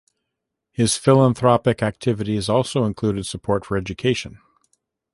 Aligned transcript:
His 0.71 0.97
philanthropic 0.97 1.83
activities 1.83 2.49
also 2.49 2.85
included 2.85 3.27
support 3.27 3.67
for 3.67 3.77
education. 3.77 4.39